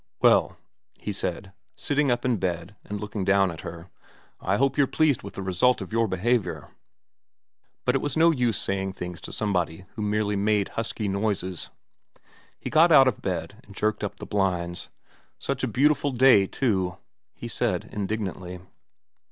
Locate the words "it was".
7.93-8.17